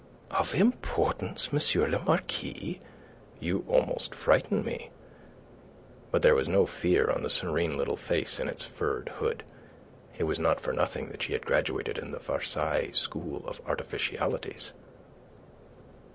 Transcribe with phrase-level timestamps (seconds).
[0.31, 1.91] "Of importance, M.
[1.91, 2.81] le Marquis?
[3.39, 4.89] You almost frighten me."
[6.09, 9.43] But there was no fear on the serene little face in its furred hood.
[10.17, 14.71] It was not for nothing that she had graduated in the Versailles school of artificialities.